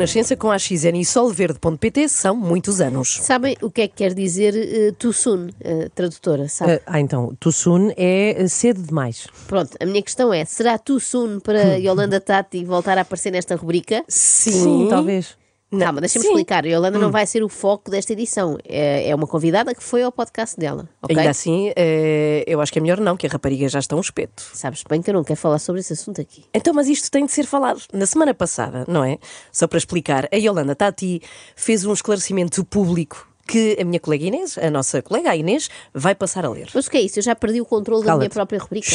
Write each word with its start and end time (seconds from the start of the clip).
Renascença 0.00 0.34
com 0.34 0.50
a 0.50 0.58
XN 0.58 0.96
e 0.96 1.04
solverde.pt 1.04 2.08
são 2.08 2.34
muitos 2.34 2.80
anos. 2.80 3.18
Sabem 3.20 3.54
o 3.60 3.70
que 3.70 3.82
é 3.82 3.88
que 3.88 3.96
quer 3.96 4.14
dizer 4.14 4.54
uh, 4.54 4.94
too 4.94 5.12
soon, 5.12 5.48
uh, 5.48 5.90
tradutora? 5.94 6.48
Sabe? 6.48 6.72
Ah, 6.72 6.80
ah, 6.86 7.00
então, 7.00 7.36
too 7.38 7.52
soon 7.52 7.92
é 7.98 8.48
cedo 8.48 8.80
demais. 8.80 9.26
Pronto, 9.46 9.76
a 9.78 9.84
minha 9.84 10.00
questão 10.00 10.32
é: 10.32 10.46
será 10.46 10.78
too 10.78 10.98
soon 10.98 11.38
para 11.38 11.76
Yolanda 11.78 12.18
Tati 12.18 12.64
voltar 12.64 12.96
a 12.96 13.02
aparecer 13.02 13.30
nesta 13.30 13.56
rubrica? 13.56 14.02
Sim, 14.08 14.86
talvez. 14.88 15.36
Calma, 15.78 16.00
deixa-me 16.00 16.24
Sim. 16.24 16.30
explicar. 16.30 16.64
A 16.64 16.68
Yolanda 16.68 16.98
não 16.98 17.12
vai 17.12 17.24
ser 17.26 17.44
o 17.44 17.48
foco 17.48 17.90
desta 17.90 18.12
edição. 18.12 18.58
É, 18.64 19.08
é 19.08 19.14
uma 19.14 19.26
convidada 19.26 19.72
que 19.72 19.82
foi 19.82 20.02
ao 20.02 20.10
podcast 20.10 20.58
dela. 20.58 20.88
ok? 21.00 21.16
Ainda 21.16 21.30
assim, 21.30 21.72
eh, 21.76 22.42
eu 22.46 22.60
acho 22.60 22.72
que 22.72 22.80
é 22.80 22.82
melhor 22.82 22.98
não, 22.98 23.16
que 23.16 23.26
a 23.26 23.30
rapariga 23.30 23.68
já 23.68 23.78
está 23.78 23.94
um 23.94 24.00
espeto. 24.00 24.42
Sabes 24.52 24.82
bem 24.88 25.00
que 25.00 25.08
eu 25.08 25.14
não 25.14 25.22
quero 25.22 25.38
falar 25.38 25.60
sobre 25.60 25.80
esse 25.80 25.92
assunto 25.92 26.20
aqui. 26.20 26.44
Então, 26.52 26.74
mas 26.74 26.88
isto 26.88 27.08
tem 27.08 27.24
de 27.24 27.30
ser 27.30 27.46
falado. 27.46 27.80
Na 27.92 28.04
semana 28.04 28.34
passada, 28.34 28.84
não 28.88 29.04
é? 29.04 29.18
Só 29.52 29.68
para 29.68 29.78
explicar, 29.78 30.28
a 30.32 30.36
Yolanda 30.36 30.74
Tati 30.74 31.22
fez 31.54 31.84
um 31.84 31.92
esclarecimento 31.92 32.64
público 32.64 33.28
que 33.46 33.76
a 33.80 33.84
minha 33.84 34.00
colega 34.00 34.24
Inês, 34.24 34.58
a 34.58 34.70
nossa 34.70 35.00
colega 35.02 35.30
a 35.30 35.36
Inês, 35.36 35.68
vai 35.94 36.16
passar 36.16 36.44
a 36.44 36.50
ler. 36.50 36.68
Mas 36.74 36.86
o 36.86 36.90
que 36.90 36.96
é 36.96 37.00
isso? 37.00 37.20
Eu 37.20 37.22
já 37.22 37.36
perdi 37.36 37.60
o 37.60 37.64
controle 37.64 38.04
da 38.04 38.16
minha 38.16 38.30
própria 38.30 38.58
rubrica. 38.58 38.90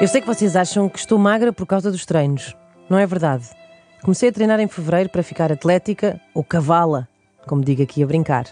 Eu 0.00 0.08
sei 0.08 0.20
que 0.20 0.26
vocês 0.26 0.56
acham 0.56 0.88
que 0.88 0.98
estou 0.98 1.18
magra 1.18 1.52
por 1.52 1.66
causa 1.66 1.90
dos 1.90 2.04
treinos. 2.04 2.54
Não 2.88 2.98
é 2.98 3.06
verdade. 3.06 3.44
Comecei 4.02 4.28
a 4.28 4.32
treinar 4.32 4.58
em 4.60 4.68
fevereiro 4.68 5.08
para 5.08 5.22
ficar 5.22 5.52
atlética 5.52 6.20
ou 6.34 6.42
cavala, 6.42 7.08
como 7.46 7.64
digo 7.64 7.82
aqui 7.82 8.02
a 8.02 8.06
brincar. 8.06 8.46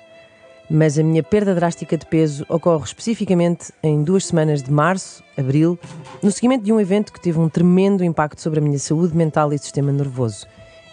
Mas 0.71 0.97
a 0.97 1.03
minha 1.03 1.23
perda 1.23 1.55
drástica 1.55 1.99
de 1.99 2.07
peso 2.07 2.47
ocorre 2.49 2.85
especificamente 2.85 3.73
em 3.83 4.05
duas 4.05 4.27
semanas 4.27 4.63
de 4.63 4.71
março, 4.71 5.25
abril, 5.37 5.77
no 6.23 6.31
seguimento 6.31 6.65
de 6.65 6.73
um 6.73 6.81
evento 6.81 7.13
que 7.13 7.21
teve 7.21 7.41
um 7.41 7.49
tremendo 7.49 8.05
impacto 8.05 8.41
sobre 8.41 8.61
a 8.61 8.63
minha 8.63 8.79
saúde 8.79 9.17
mental 9.17 9.53
e 9.53 9.59
sistema 9.59 9.91
nervoso. 9.91 10.47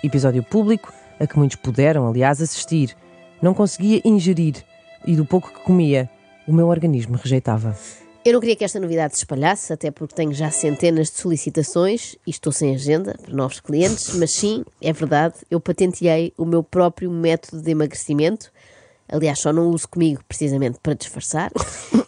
Episódio 0.03 0.41
público 0.41 0.91
a 1.19 1.27
que 1.27 1.38
muitos 1.38 1.58
puderam, 1.58 2.08
aliás, 2.08 2.41
assistir. 2.41 2.95
Não 3.41 3.53
conseguia 3.53 4.02
ingerir 4.03 4.55
e 5.05 5.15
do 5.15 5.25
pouco 5.25 5.52
que 5.52 5.59
comia, 5.59 6.09
o 6.47 6.53
meu 6.53 6.67
organismo 6.67 7.15
rejeitava. 7.15 7.75
Eu 8.28 8.33
não 8.33 8.42
queria 8.42 8.58
que 8.58 8.66
esta 8.66 8.78
novidade 8.78 9.14
se 9.14 9.20
espalhasse, 9.20 9.72
até 9.72 9.89
porque 9.89 10.14
tenho 10.14 10.33
já 10.33 10.52
centenas 10.52 11.09
de 11.09 11.17
solicitações 11.17 12.17
e 12.28 12.30
estou 12.30 12.52
sem 12.52 12.75
agenda 12.75 13.16
para 13.23 13.33
novos 13.33 13.61
clientes, 13.61 14.14
mas 14.16 14.31
sim, 14.31 14.66
é 14.81 14.92
verdade, 14.92 15.36
eu 15.50 15.61
patenteei 15.61 16.33
o 16.38 16.44
meu 16.44 16.61
próprio 16.61 17.09
método 17.09 17.61
de 17.64 17.72
emagrecimento. 17.72 18.52
Aliás, 19.08 19.39
só 19.39 19.53
não 19.53 19.70
uso 19.70 19.88
comigo 19.88 20.22
precisamente 20.28 20.78
para 20.83 20.94
disfarçar. 20.94 21.53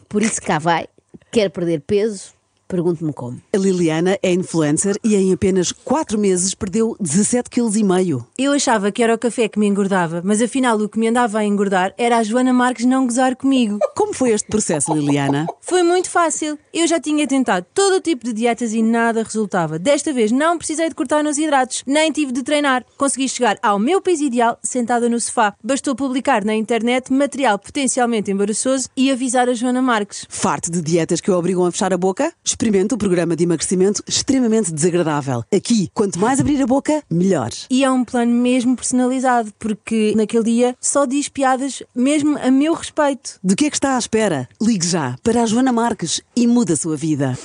Por 0.10 0.22
isso 0.22 0.42
cá 0.42 0.60
vai. 0.60 0.88
Quer 1.32 1.50
perder 1.52 1.80
peso? 1.88 2.34
Pergunte-me 2.70 3.12
como. 3.12 3.42
A 3.52 3.58
Liliana 3.58 4.16
é 4.22 4.32
influencer 4.32 4.96
e 5.04 5.16
em 5.16 5.34
apenas 5.34 5.72
4 5.72 6.20
meses 6.20 6.54
perdeu 6.54 6.96
17,5 7.02 7.50
kg. 7.50 8.26
Eu 8.38 8.54
achava 8.54 8.92
que 8.92 9.02
era 9.02 9.16
o 9.16 9.18
café 9.18 9.48
que 9.50 9.58
me 9.58 9.66
engordava, 9.66 10.22
mas 10.24 10.40
afinal 10.40 10.78
o 10.78 10.88
que 10.88 11.00
me 11.00 11.08
andava 11.08 11.40
a 11.40 11.44
engordar 11.44 11.96
era 11.98 12.20
a 12.20 12.24
Joana 12.24 12.54
Marques 12.54 12.86
não 12.86 13.08
gozar 13.08 13.36
comigo. 13.36 13.80
Como 13.98 14.14
foi 14.14 14.34
este 14.34 14.48
processo, 14.48 14.94
Liliana? 14.94 15.48
Foi 15.60 15.82
muito 15.82 16.12
fácil. 16.12 16.60
Eu 16.72 16.86
já 16.86 17.00
tinha 17.00 17.26
tentado 17.26 17.66
todo 17.74 17.96
o 17.96 18.02
tipo 18.02 18.24
de 18.24 18.34
dietas 18.34 18.72
e 18.72 18.84
nada 18.84 19.24
resultava. 19.24 19.80
Desta 19.80 20.14
vez 20.14 20.32
não 20.32 20.56
precisei 20.56 20.90
de 20.90 20.96
cortar 20.96 21.24
nos 21.24 21.40
hidratos, 21.40 21.84
nem 21.88 22.12
tive 22.12 22.32
de 22.32 22.44
treinar. 22.44 22.86
Consegui 23.00 23.28
chegar 23.28 23.58
ao 23.64 23.80
meu 23.80 24.00
peso 24.00 24.24
ideal 24.24 24.60
sentada 24.64 25.10
no 25.10 25.20
sofá. 25.20 25.56
Bastou 25.64 25.96
publicar 25.96 26.46
na 26.46 26.54
internet 26.54 27.12
material 27.12 27.58
potencialmente 27.58 28.30
embaraçoso 28.30 28.90
e 28.96 29.10
avisar 29.12 29.50
a 29.50 29.56
Joana 29.56 29.82
Marques. 29.82 30.28
Farto 30.30 30.70
de 30.70 30.84
dietas 30.84 31.20
que 31.20 31.32
o 31.32 31.36
obrigam 31.36 31.66
a 31.66 31.72
fechar 31.72 31.92
a 31.92 31.98
boca? 31.98 32.32
Experimente 32.60 32.94
o 32.94 32.98
programa 32.98 33.38
de 33.38 33.46
emagrecimento 33.46 34.04
extremamente 34.06 34.74
desagradável. 34.74 35.46
Aqui, 35.50 35.90
quanto 35.94 36.20
mais 36.20 36.42
abrir 36.42 36.62
a 36.62 36.68
boca, 36.68 37.02
melhor. 37.10 37.52
E 37.70 37.86
é 37.86 37.90
um 37.90 38.04
plano 38.04 38.34
mesmo 38.34 38.76
personalizado, 38.76 39.54
porque 39.58 40.12
naquele 40.14 40.44
dia 40.44 40.76
só 40.82 41.06
diz 41.06 41.30
piadas 41.30 41.82
mesmo 41.96 42.38
a 42.38 42.52
meu 42.52 42.74
respeito. 42.74 43.40
De 43.42 43.56
que 43.56 43.68
é 43.68 43.70
que 43.70 43.78
está 43.78 43.96
à 43.96 43.98
espera? 43.98 44.50
Ligue 44.62 44.86
já 44.86 45.16
para 45.24 45.42
a 45.42 45.46
Joana 45.46 45.72
Marques 45.72 46.20
e 46.36 46.46
muda 46.46 46.74
a 46.74 46.76
sua 46.76 46.98
vida. 46.98 47.40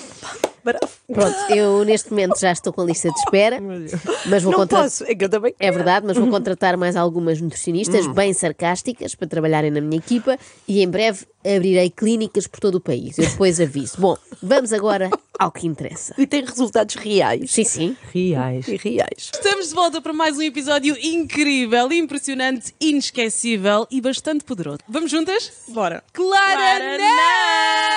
Bravo. 0.65 0.89
Pronto, 1.13 1.37
eu 1.53 1.85
neste 1.85 2.11
momento 2.11 2.41
já 2.41 2.51
estou 2.51 2.73
com 2.73 2.81
a 2.81 2.85
lista 2.87 3.11
de 3.11 3.19
espera, 3.19 3.61
mas 3.61 4.43
vou 4.43 4.53
Não 4.53 4.61
contratar. 4.61 4.85
posso, 4.85 5.05
é 5.05 5.15
que 5.15 5.25
eu 5.25 5.29
também. 5.29 5.55
É 5.61 5.71
verdade, 5.71 6.07
mas 6.07 6.17
vou 6.17 6.29
contratar 6.29 6.77
mais 6.79 6.97
algumas 6.97 7.41
nutricionistas 7.41 8.07
bem 8.07 8.33
sarcásticas 8.33 9.15
para 9.15 9.29
trabalharem 9.29 9.71
na 9.71 9.81
minha 9.83 9.99
equipa 9.99 10.39
e 10.67 10.83
em 10.83 10.89
breve 10.89 11.27
abrirei 11.45 11.91
clínicas 11.91 12.47
por 12.47 12.59
todo 12.61 12.77
o 12.77 12.81
país. 12.81 13.19
Eu 13.19 13.27
depois 13.29 13.61
aviso. 13.61 13.97
Bom, 14.01 14.17
vamos 14.43 14.73
agora 14.73 15.11
ao 15.39 15.53
que 15.53 15.67
interessa. 15.67 16.15
E 16.17 16.27
tem 16.27 16.43
resultados 16.43 16.95
reais. 16.95 17.51
Sim, 17.51 17.65
sim. 17.65 17.97
Reais. 18.13 18.67
E 18.67 18.77
reais. 18.77 19.31
Estamos 19.35 19.69
de 19.69 19.75
volta 19.75 20.01
para 20.01 20.15
mais 20.15 20.39
um 20.39 20.43
episódio 20.43 20.97
incrível, 21.03 21.93
impressionante, 21.93 22.75
inesquecível 22.81 23.87
e 23.91 24.01
bastante 24.01 24.43
poderoso. 24.45 24.79
Vamos 24.89 25.11
juntas? 25.11 25.53
Bora! 25.69 26.03
Clara, 26.15 26.97
não! 26.99 27.94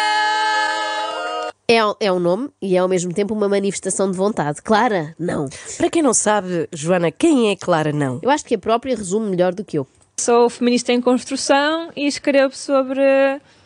É, 1.69 1.79
é 1.99 2.11
um 2.11 2.19
nome 2.19 2.49
e 2.61 2.75
é 2.77 2.79
ao 2.79 2.87
mesmo 2.87 3.13
tempo 3.13 3.33
uma 3.33 3.49
manifestação 3.49 4.09
de 4.09 4.17
vontade. 4.17 4.61
Clara, 4.61 5.13
não. 5.19 5.49
Para 5.77 5.89
quem 5.89 6.01
não 6.01 6.13
sabe, 6.13 6.67
Joana, 6.71 7.11
quem 7.11 7.49
é 7.51 7.55
Clara 7.57 7.91
Não? 7.91 8.19
Eu 8.23 8.29
acho 8.29 8.45
que 8.45 8.55
a 8.55 8.57
própria 8.57 8.95
resume 8.95 9.29
melhor 9.29 9.53
do 9.53 9.65
que 9.65 9.77
eu. 9.77 9.85
Sou 10.19 10.49
feminista 10.49 10.93
em 10.93 11.01
construção 11.01 11.91
e 11.95 12.07
escrevo 12.07 12.55
sobre, 12.55 13.01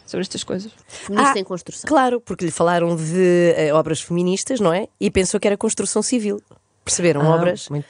sobre 0.06 0.22
estas 0.22 0.44
coisas. 0.44 0.72
Feminista 0.88 1.34
Ah, 1.38 1.40
em 1.40 1.44
construção. 1.44 1.88
Claro, 1.88 2.20
porque 2.20 2.44
lhe 2.44 2.52
falaram 2.52 2.96
de 2.96 3.54
eh, 3.56 3.72
obras 3.74 4.02
feministas, 4.02 4.60
não 4.60 4.74
é? 4.74 4.88
E 5.00 5.10
pensou 5.12 5.40
que 5.40 5.48
era 5.48 5.56
construção 5.56 6.02
civil. 6.02 6.42
Perceberam? 6.84 7.22
Ah, 7.22 7.36
obras 7.36 7.70
muito- 7.70 7.86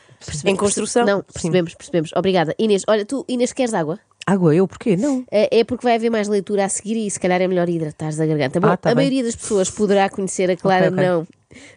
em 0.45 0.55
construção. 0.55 1.05
Não, 1.05 1.23
percebemos, 1.23 1.73
percebemos. 1.73 2.11
Obrigada. 2.15 2.53
Inês, 2.59 2.83
olha, 2.87 3.05
tu, 3.05 3.25
Inês, 3.27 3.53
queres 3.53 3.73
água? 3.73 3.97
Água, 4.25 4.55
eu? 4.55 4.67
Porquê? 4.67 4.95
Não. 4.95 5.25
É 5.31 5.59
é 5.59 5.63
porque 5.63 5.83
vai 5.83 5.95
haver 5.95 6.09
mais 6.09 6.27
leitura 6.27 6.65
a 6.65 6.69
seguir 6.69 6.95
e 6.95 7.09
se 7.09 7.19
calhar 7.19 7.41
é 7.41 7.47
melhor 7.47 7.67
hidratares 7.67 8.19
a 8.19 8.25
garganta. 8.25 8.59
Bom, 8.59 8.67
Ah, 8.67 8.77
tá 8.77 8.91
a 8.91 8.95
bem. 8.95 9.03
maioria 9.05 9.23
das 9.23 9.35
pessoas 9.35 9.69
poderá 9.69 10.09
conhecer 10.09 10.49
a 10.49 10.55
Clara 10.55 10.87
Ok, 10.87 10.97
ok. 10.97 11.05
Não 11.07 11.27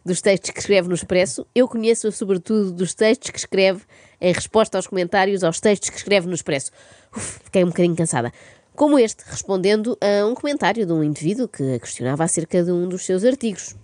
dos 0.04 0.20
textos 0.20 0.50
que 0.50 0.60
escreve 0.60 0.86
no 0.88 0.94
Expresso. 0.94 1.44
Eu 1.52 1.66
conheço-a 1.66 2.12
sobretudo 2.12 2.70
dos 2.70 2.94
textos 2.94 3.30
que 3.30 3.38
escreve 3.38 3.82
em 4.20 4.32
resposta 4.32 4.78
aos 4.78 4.86
comentários 4.86 5.42
aos 5.42 5.58
textos 5.58 5.90
que 5.90 5.96
escreve 5.96 6.28
no 6.28 6.34
Expresso. 6.34 6.70
Uf, 7.16 7.40
fiquei 7.44 7.64
um 7.64 7.68
bocadinho 7.68 7.96
cansada. 7.96 8.32
Como 8.76 8.98
este, 8.98 9.24
respondendo 9.26 9.98
a 10.00 10.26
um 10.26 10.34
comentário 10.34 10.86
de 10.86 10.92
um 10.92 11.02
indivíduo 11.02 11.48
que 11.48 11.74
a 11.74 11.78
questionava 11.80 12.22
acerca 12.24 12.62
de 12.62 12.70
um 12.70 12.88
dos 12.88 13.04
seus 13.04 13.24
artigos. 13.24 13.74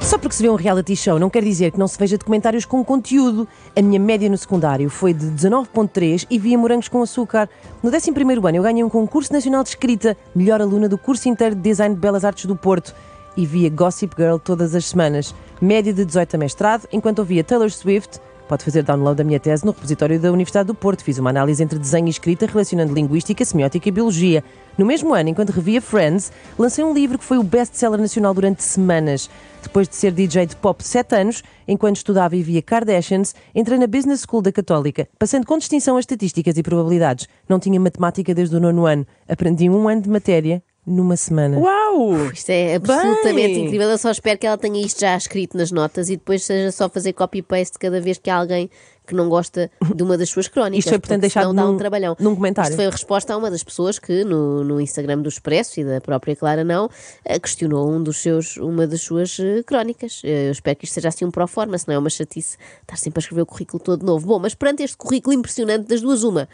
Só 0.00 0.16
porque 0.16 0.36
se 0.36 0.42
vê 0.42 0.48
um 0.48 0.54
reality 0.54 0.96
show 0.96 1.18
não 1.18 1.28
quer 1.28 1.42
dizer 1.42 1.70
que 1.70 1.78
não 1.78 1.86
se 1.86 1.98
veja 1.98 2.16
documentários 2.16 2.64
com 2.64 2.82
conteúdo. 2.84 3.46
A 3.76 3.82
minha 3.82 4.00
média 4.00 4.28
no 4.30 4.38
secundário 4.38 4.88
foi 4.88 5.12
de 5.12 5.26
19.3 5.26 6.26
e 6.30 6.38
via 6.38 6.56
morangos 6.56 6.88
com 6.88 7.02
açúcar. 7.02 7.48
No 7.82 7.90
11º 7.90 8.48
ano 8.48 8.56
eu 8.56 8.62
ganhei 8.62 8.82
um 8.82 8.88
concurso 8.88 9.32
nacional 9.32 9.62
de 9.62 9.70
escrita, 9.70 10.16
melhor 10.34 10.62
aluna 10.62 10.88
do 10.88 10.96
curso 10.96 11.28
inteiro 11.28 11.54
de 11.54 11.60
Design 11.60 11.94
de 11.94 12.00
Belas 12.00 12.24
Artes 12.24 12.46
do 12.46 12.56
Porto. 12.56 12.94
E 13.36 13.44
via 13.44 13.68
Gossip 13.68 14.14
Girl 14.16 14.38
todas 14.38 14.74
as 14.74 14.86
semanas. 14.86 15.34
Média 15.60 15.92
de 15.92 16.04
18 16.04 16.34
a 16.34 16.38
mestrado, 16.38 16.88
enquanto 16.90 17.18
ouvia 17.18 17.44
Taylor 17.44 17.70
Swift, 17.70 18.18
Pode 18.48 18.64
fazer 18.64 18.82
download 18.82 19.18
da 19.18 19.24
minha 19.24 19.38
tese 19.38 19.62
no 19.62 19.72
repositório 19.72 20.18
da 20.18 20.32
Universidade 20.32 20.68
do 20.68 20.74
Porto. 20.74 21.04
Fiz 21.04 21.18
uma 21.18 21.28
análise 21.28 21.62
entre 21.62 21.78
desenho 21.78 22.06
e 22.06 22.10
escrita 22.10 22.46
relacionando 22.46 22.94
linguística, 22.94 23.44
semiótica 23.44 23.86
e 23.86 23.92
biologia. 23.92 24.42
No 24.78 24.86
mesmo 24.86 25.12
ano, 25.12 25.28
enquanto 25.28 25.50
revia 25.50 25.82
Friends, 25.82 26.32
lancei 26.58 26.82
um 26.82 26.94
livro 26.94 27.18
que 27.18 27.24
foi 27.24 27.36
o 27.36 27.42
best-seller 27.42 28.00
nacional 28.00 28.32
durante 28.32 28.62
semanas. 28.62 29.28
Depois 29.62 29.86
de 29.86 29.96
ser 29.96 30.12
DJ 30.12 30.46
de 30.46 30.56
pop 30.56 30.82
7 30.82 31.14
anos, 31.14 31.42
enquanto 31.66 31.96
estudava 31.96 32.36
e 32.36 32.42
via 32.42 32.62
Kardashians, 32.62 33.34
entrei 33.54 33.76
na 33.76 33.86
Business 33.86 34.24
School 34.26 34.40
da 34.40 34.50
Católica, 34.50 35.06
passando 35.18 35.44
com 35.44 35.58
distinção 35.58 35.98
as 35.98 36.04
estatísticas 36.04 36.56
e 36.56 36.62
probabilidades. 36.62 37.28
Não 37.46 37.58
tinha 37.58 37.78
matemática 37.78 38.34
desde 38.34 38.56
o 38.56 38.60
nono 38.60 38.86
ano. 38.86 39.06
Aprendi 39.28 39.68
um 39.68 39.86
ano 39.88 40.00
de 40.00 40.08
matéria 40.08 40.62
numa 40.88 41.16
semana. 41.16 41.58
Uau! 41.58 42.30
Isto 42.32 42.50
é 42.50 42.74
absolutamente 42.76 43.34
Bem. 43.54 43.64
incrível. 43.66 43.88
Eu 43.90 43.98
só 43.98 44.10
espero 44.10 44.38
que 44.38 44.46
ela 44.46 44.58
tenha 44.58 44.80
isto 44.84 45.00
já 45.00 45.16
escrito 45.16 45.56
nas 45.56 45.70
notas 45.70 46.08
e 46.08 46.16
depois 46.16 46.44
seja 46.44 46.72
só 46.72 46.88
fazer 46.88 47.12
copy-paste 47.12 47.78
cada 47.78 48.00
vez 48.00 48.18
que 48.18 48.30
há 48.30 48.36
alguém 48.36 48.70
que 49.06 49.14
não 49.14 49.26
gosta 49.30 49.70
de 49.94 50.02
uma 50.02 50.18
das 50.18 50.28
suas 50.28 50.48
crónicas. 50.48 50.80
Isto 50.80 50.90
foi, 50.90 50.98
portanto, 50.98 51.22
deixado 51.22 51.54
dá 51.54 51.64
um 51.64 51.72
num- 51.72 51.78
trabalhão. 51.78 52.14
num 52.20 52.34
comentário. 52.34 52.68
Isto 52.68 52.76
foi 52.76 52.86
a 52.86 52.90
resposta 52.90 53.32
a 53.32 53.38
uma 53.38 53.50
das 53.50 53.64
pessoas 53.64 53.98
que 53.98 54.22
no, 54.22 54.62
no 54.62 54.78
Instagram 54.78 55.22
do 55.22 55.30
Expresso 55.30 55.80
e 55.80 55.84
da 55.84 55.98
própria 55.98 56.36
Clara 56.36 56.62
Não 56.62 56.90
eh, 57.24 57.38
questionou 57.38 57.90
um 57.90 58.02
dos 58.02 58.18
seus, 58.18 58.58
uma 58.58 58.86
das 58.86 59.00
suas 59.00 59.38
eh, 59.40 59.62
crónicas. 59.64 60.20
Eh, 60.24 60.48
Eu 60.48 60.52
espero 60.52 60.76
que 60.76 60.84
isto 60.84 60.92
seja 60.92 61.08
assim 61.08 61.24
um 61.24 61.30
pro 61.30 61.46
forma, 61.48 61.78
se 61.78 61.88
não 61.88 61.94
é 61.94 61.98
uma 61.98 62.10
chatice 62.10 62.58
estar 62.82 62.96
sempre 62.98 63.20
a 63.20 63.22
escrever 63.22 63.40
o 63.42 63.46
currículo 63.46 63.82
todo 63.82 64.04
novo. 64.04 64.26
Bom, 64.26 64.38
mas 64.38 64.54
perante 64.54 64.82
este 64.82 64.98
currículo 64.98 65.32
impressionante 65.34 65.86
das 65.88 66.02
duas, 66.02 66.22
uma. 66.22 66.46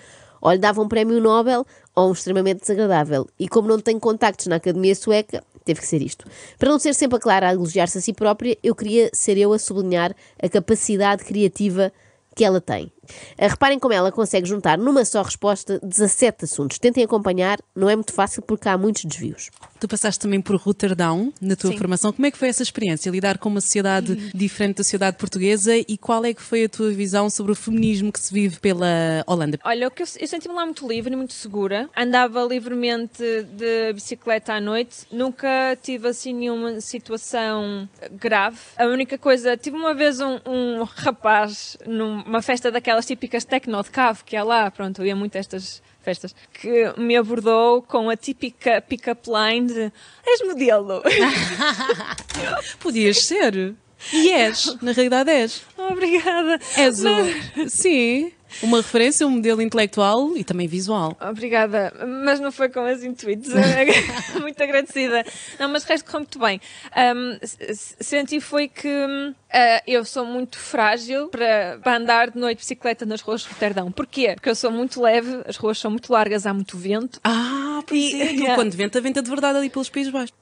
Ou 0.44 0.52
lhe 0.52 0.58
dava 0.58 0.82
um 0.82 0.86
prémio 0.86 1.22
Nobel 1.22 1.66
ou 1.94 2.10
um 2.10 2.12
extremamente 2.12 2.60
desagradável. 2.60 3.26
E 3.40 3.48
como 3.48 3.66
não 3.66 3.80
tenho 3.80 3.98
contactos 3.98 4.46
na 4.46 4.56
Academia 4.56 4.94
Sueca, 4.94 5.42
teve 5.64 5.80
que 5.80 5.86
ser 5.86 6.02
isto. 6.02 6.26
Para 6.58 6.68
não 6.68 6.78
ser 6.78 6.94
sempre 6.94 7.16
a 7.16 7.20
Clara 7.20 7.48
a 7.48 7.52
elogiar-se 7.54 7.96
a 7.96 8.00
si 8.02 8.12
própria, 8.12 8.56
eu 8.62 8.74
queria 8.74 9.08
ser 9.14 9.38
eu 9.38 9.54
a 9.54 9.58
sublinhar 9.58 10.14
a 10.38 10.48
capacidade 10.48 11.24
criativa 11.24 11.90
que 12.36 12.44
ela 12.44 12.60
tem. 12.60 12.92
Ah, 13.38 13.48
Reparem 13.48 13.78
como 13.78 13.94
ela 13.94 14.10
consegue 14.12 14.48
juntar 14.48 14.78
numa 14.78 15.04
só 15.04 15.22
resposta 15.22 15.78
17 15.82 16.44
assuntos. 16.44 16.78
Tentem 16.78 17.04
acompanhar, 17.04 17.58
não 17.74 17.88
é 17.88 17.94
muito 17.94 18.12
fácil 18.12 18.42
porque 18.42 18.68
há 18.68 18.76
muitos 18.76 19.04
desvios. 19.04 19.50
Tu 19.80 19.88
passaste 19.88 20.20
também 20.20 20.40
por 20.40 20.56
Rotterdam 20.56 21.32
na 21.40 21.56
tua 21.56 21.70
Sim. 21.70 21.78
formação. 21.78 22.12
Como 22.12 22.26
é 22.26 22.30
que 22.30 22.38
foi 22.38 22.48
essa 22.48 22.62
experiência? 22.62 23.10
Lidar 23.10 23.38
com 23.38 23.48
uma 23.48 23.60
sociedade 23.60 24.30
diferente 24.34 24.78
da 24.78 24.84
sociedade 24.84 25.16
portuguesa 25.16 25.76
e 25.76 25.98
qual 25.98 26.24
é 26.24 26.32
que 26.32 26.42
foi 26.42 26.64
a 26.64 26.68
tua 26.68 26.90
visão 26.90 27.28
sobre 27.28 27.52
o 27.52 27.54
feminismo 27.54 28.12
que 28.12 28.20
se 28.20 28.32
vive 28.32 28.58
pela 28.60 29.22
Holanda? 29.26 29.58
Olha, 29.64 29.84
eu, 29.84 29.92
eu 29.98 30.26
senti-me 30.26 30.54
lá 30.54 30.64
muito 30.64 30.86
livre 30.88 31.12
e 31.12 31.16
muito 31.16 31.34
segura. 31.34 31.88
Andava 31.96 32.42
livremente 32.44 33.22
de 33.22 33.92
bicicleta 33.92 34.54
à 34.54 34.60
noite. 34.60 35.06
Nunca 35.12 35.76
tive 35.82 36.08
assim 36.08 36.32
nenhuma 36.32 36.80
situação 36.80 37.88
grave. 38.12 38.58
A 38.76 38.86
única 38.86 39.18
coisa, 39.18 39.56
tive 39.56 39.76
uma 39.76 39.94
vez 39.94 40.20
um, 40.20 40.38
um 40.46 40.82
rapaz 40.84 41.76
numa 41.86 42.40
festa 42.42 42.70
daquelas 42.94 43.06
típicas 43.06 43.44
techno 43.44 43.82
de 43.82 43.90
cave 43.90 44.20
que 44.24 44.36
é 44.36 44.42
lá, 44.42 44.70
pronto, 44.70 45.04
ia 45.04 45.16
muito 45.16 45.36
a 45.36 45.40
estas 45.40 45.82
festas, 46.02 46.34
que 46.52 46.92
me 46.96 47.16
abordou 47.16 47.82
com 47.82 48.08
a 48.08 48.16
típica 48.16 48.80
pick-up 48.80 49.28
line 49.28 49.66
de 49.66 49.92
és 50.26 50.46
modelo. 50.46 51.02
Podias 52.78 53.24
ser. 53.26 53.74
E 54.12 54.30
és, 54.30 54.76
na 54.82 54.92
realidade 54.92 55.30
és. 55.30 55.62
Obrigada. 55.78 56.60
És 56.76 57.02
o... 57.02 57.68
Sim, 57.68 58.32
uma 58.62 58.78
referência, 58.78 59.26
um 59.26 59.30
modelo 59.30 59.60
intelectual 59.62 60.36
e 60.36 60.44
também 60.44 60.66
visual. 60.66 61.16
Obrigada, 61.20 61.92
mas 62.24 62.40
não 62.40 62.50
foi 62.52 62.68
com 62.68 62.86
esse 62.86 63.06
intuito. 63.06 63.50
muito 64.40 64.62
agradecida. 64.62 65.24
Não, 65.58 65.68
mas 65.68 65.84
o 65.84 65.86
resto 65.88 66.04
correu 66.06 66.20
muito 66.20 66.38
bem. 66.38 66.60
S- 67.42 67.96
senti 68.00 68.40
foi 68.40 68.68
que 68.68 68.88
ah, 69.52 69.82
eu 69.86 70.04
sou 70.04 70.24
muito 70.24 70.58
frágil 70.58 71.28
para, 71.28 71.78
para 71.82 71.96
andar 71.96 72.30
de 72.30 72.38
noite 72.38 72.58
de 72.58 72.62
bicicleta 72.64 73.04
nas 73.06 73.20
ruas 73.20 73.42
de 73.42 73.48
Roterdão. 73.48 73.90
Porquê? 73.92 74.32
Porque 74.34 74.48
eu 74.48 74.54
sou 74.54 74.70
muito 74.70 75.00
leve, 75.02 75.42
as 75.46 75.56
ruas 75.56 75.78
são 75.78 75.90
muito 75.90 76.12
largas, 76.12 76.46
há 76.46 76.54
muito 76.54 76.76
vento. 76.76 77.20
Ah, 77.24 77.82
pois 77.86 78.00
E- 78.00 78.20
é. 78.22 78.24
Yeah. 78.44 78.56
Quando 78.56 78.72
venta, 78.74 79.00
venta 79.00 79.22
de 79.22 79.30
verdade 79.30 79.58
ali 79.58 79.70
pelos 79.70 79.88
Países 79.88 80.12
Baixos. 80.12 80.34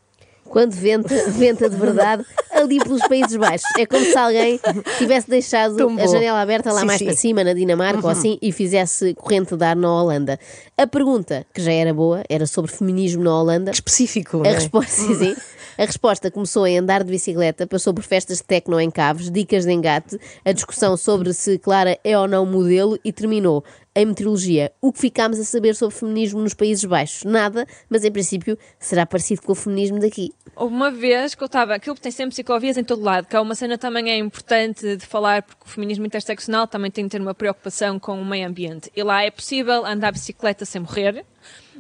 Quando 0.53 0.73
venta, 0.73 1.09
venta 1.33 1.71
de 1.71 1.77
verdade 1.77 2.27
ali 2.51 2.79
pelos 2.79 3.01
Países 3.09 3.35
Baixos. 3.39 3.67
É 3.79 3.87
como 3.87 4.05
se 4.05 4.19
alguém 4.19 4.61
tivesse 4.99 5.31
deixado 5.31 5.79
a 5.99 6.07
janela 6.07 6.43
aberta 6.43 6.71
lá 6.71 6.81
Sim, 6.81 6.87
mais 6.87 6.99
sim. 6.99 7.07
para 7.07 7.17
cima, 7.17 7.43
na 7.43 7.55
Dinamarca 7.55 8.03
ou 8.05 8.11
assim, 8.11 8.39
e 8.43 8.53
fizesse 8.53 9.15
corrente 9.15 9.57
de 9.57 9.65
ar 9.65 9.75
na 9.75 9.91
Holanda. 9.91 10.39
A 10.77 10.87
pergunta, 10.87 11.47
que 11.55 11.63
já 11.63 11.73
era 11.73 11.95
boa, 11.95 12.23
era 12.29 12.47
sobre 12.47 12.71
feminismo 12.71 13.25
na 13.25 13.41
Holanda. 13.41 13.71
Específico, 13.71 14.43
A 14.45 14.49
é? 14.49 14.53
resposta, 14.53 14.93
sim, 14.93 15.15
sim. 15.15 15.35
A 15.79 15.87
resposta 15.87 16.31
começou 16.31 16.67
em 16.67 16.79
andar 16.79 17.03
de 17.03 17.11
bicicleta, 17.11 17.67
passou 17.67 17.95
por 17.95 18.05
festas 18.05 18.39
de 18.39 18.45
tecno 18.45 18.79
em 18.79 18.91
caves, 18.91 19.31
dicas 19.31 19.65
de 19.65 19.73
engate, 19.73 20.19
a 20.45 20.53
discussão 20.53 20.99
sobre 20.99 21.33
se 21.33 21.59
Clara 21.59 21.99
é 22.05 22.19
ou 22.19 22.29
não 22.29 22.45
modelo 22.45 22.99
e 23.03 23.11
terminou 23.11 23.65
em 23.94 24.06
meteorologia. 24.06 24.73
O 24.81 24.93
que 24.93 25.00
ficámos 25.00 25.39
a 25.39 25.44
saber 25.44 25.75
sobre 25.75 25.97
feminismo 25.97 26.41
nos 26.41 26.55
Países 26.55 26.85
Baixos? 26.85 27.25
Nada, 27.25 27.67
mas 27.89 28.05
em 28.05 28.11
princípio 28.11 28.59
será 28.79 29.05
parecido 29.05 29.43
com 29.43 29.53
o 29.53 29.55
feminismo 29.55 29.99
daqui. 29.99 30.33
Houve 30.56 30.75
uma 30.75 30.91
vez 30.91 31.35
que 31.35 31.43
eu 31.43 31.47
estava, 31.47 31.75
aquilo 31.75 31.97
tem 31.97 32.12
sempre 32.12 32.35
ciclovias 32.35 32.77
em 32.77 32.85
todo 32.85 33.03
lado, 33.03 33.27
que 33.27 33.37
é 33.37 33.41
uma 33.41 33.55
cena 33.55 33.79
também 33.79 34.11
é 34.11 34.17
importante 34.17 34.97
de 34.97 35.06
falar, 35.06 35.43
porque 35.43 35.65
o 35.65 35.69
feminismo 35.69 36.06
interseccional 36.06 36.67
também 36.67 36.91
tem 36.91 37.05
de 37.05 37.11
ter 37.11 37.21
uma 37.21 37.35
preocupação 37.35 37.99
com 37.99 38.21
o 38.21 38.25
meio 38.25 38.47
ambiente. 38.47 38.91
E 38.94 39.03
lá 39.03 39.23
é 39.23 39.31
possível 39.31 39.85
andar 39.85 40.12
bicicleta 40.12 40.65
sem 40.65 40.81
morrer, 40.81 41.25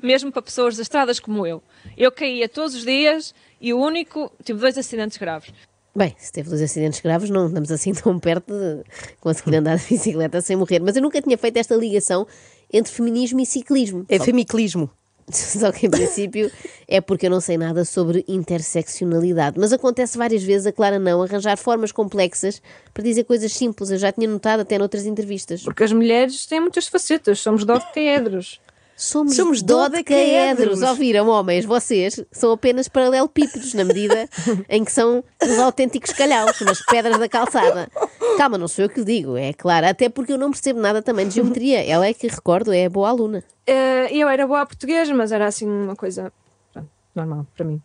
mesmo 0.02 0.30
para 0.30 0.42
pessoas 0.42 0.74
desastradas 0.74 1.20
como 1.20 1.46
eu. 1.46 1.62
Eu 1.96 2.10
caía 2.12 2.48
todos 2.48 2.74
os 2.74 2.84
dias 2.84 3.34
e 3.60 3.72
o 3.72 3.78
único, 3.78 4.32
tive 4.42 4.60
dois 4.60 4.76
acidentes 4.76 5.18
graves. 5.18 5.52
Bem, 5.94 6.14
se 6.18 6.32
teve 6.32 6.48
dois 6.48 6.62
acidentes 6.62 7.00
graves, 7.00 7.28
não 7.28 7.46
estamos 7.46 7.70
assim 7.70 7.92
tão 7.94 8.18
perto 8.18 8.52
de 8.52 8.82
conseguir 9.20 9.56
andar 9.56 9.76
de 9.76 9.86
bicicleta 9.86 10.40
sem 10.40 10.56
morrer. 10.56 10.80
Mas 10.80 10.96
eu 10.96 11.02
nunca 11.02 11.20
tinha 11.20 11.36
feito 11.36 11.58
esta 11.58 11.74
ligação 11.74 12.26
entre 12.72 12.92
feminismo 12.92 13.40
e 13.40 13.46
ciclismo. 13.46 14.06
É 14.08 14.18
femiclismo. 14.18 14.90
Só 15.30 15.70
que 15.70 15.86
em 15.86 15.90
princípio 15.90 16.50
é 16.88 17.00
porque 17.00 17.26
eu 17.26 17.30
não 17.30 17.40
sei 17.40 17.56
nada 17.56 17.84
sobre 17.84 18.24
interseccionalidade. 18.26 19.58
Mas 19.58 19.72
acontece 19.72 20.18
várias 20.18 20.42
vezes 20.42 20.66
a 20.66 20.72
Clara 20.72 20.98
não 20.98 21.22
arranjar 21.22 21.56
formas 21.56 21.92
complexas 21.92 22.60
para 22.92 23.04
dizer 23.04 23.24
coisas 23.24 23.52
simples. 23.52 23.90
Eu 23.90 23.98
já 23.98 24.10
tinha 24.10 24.28
notado 24.28 24.60
até 24.60 24.78
noutras 24.78 25.06
entrevistas. 25.06 25.62
Porque 25.62 25.84
as 25.84 25.92
mulheres 25.92 26.46
têm 26.46 26.60
muitas 26.60 26.88
facetas, 26.88 27.38
somos 27.40 27.64
dodecaedros. 27.64 28.60
Somos, 28.96 29.34
Somos 29.34 29.62
dodecaedros. 29.62 30.80
Ouviram, 30.82 31.28
homens? 31.28 31.64
Vocês 31.64 32.24
são 32.30 32.52
apenas 32.52 32.88
paralelepípedos 32.88 33.74
na 33.74 33.84
medida 33.84 34.28
em 34.68 34.84
que 34.84 34.92
são 34.92 35.24
os 35.42 35.58
autênticos 35.58 36.12
calhaus, 36.12 36.60
umas 36.60 36.84
pedras 36.86 37.18
da 37.18 37.28
calçada. 37.28 37.90
Calma, 38.36 38.56
não 38.58 38.68
sou 38.68 38.84
eu 38.84 38.88
que 38.88 39.02
digo, 39.02 39.36
é 39.36 39.52
claro. 39.52 39.86
Até 39.86 40.08
porque 40.08 40.32
eu 40.32 40.38
não 40.38 40.50
percebo 40.50 40.80
nada 40.80 41.02
também 41.02 41.26
de 41.26 41.34
geometria. 41.34 41.84
Ela 41.84 42.06
é 42.06 42.14
que, 42.14 42.28
recordo, 42.28 42.72
é 42.72 42.88
boa 42.88 43.08
aluna. 43.08 43.42
Eh, 43.66 44.08
eu 44.16 44.28
era 44.28 44.46
boa 44.46 44.60
a 44.60 44.66
português, 44.66 45.10
mas 45.10 45.32
era 45.32 45.46
assim 45.46 45.66
uma 45.68 45.96
coisa 45.96 46.32
pronto, 46.72 46.88
normal 47.14 47.46
para 47.56 47.64
mim. 47.64 47.82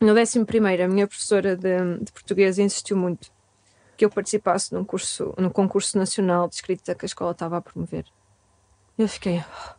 No 0.00 0.14
11 0.18 0.44
primeiro, 0.44 0.84
a 0.84 0.88
minha 0.88 1.06
professora 1.06 1.56
de, 1.56 1.98
de 2.00 2.12
português 2.12 2.58
insistiu 2.58 2.96
muito 2.96 3.30
que 3.96 4.04
eu 4.04 4.10
participasse 4.10 4.74
num 4.74 4.84
curso, 4.84 5.32
num 5.38 5.48
concurso 5.48 5.96
nacional 5.96 6.48
de 6.48 6.56
escrita 6.56 6.94
que 6.94 7.04
a 7.04 7.08
escola 7.08 7.30
estava 7.30 7.56
a 7.56 7.60
promover. 7.62 8.04
Eu 8.98 9.08
fiquei, 9.08 9.38
"Oh, 9.38 9.75